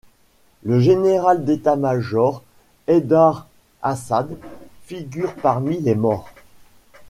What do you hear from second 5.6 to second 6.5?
les morts.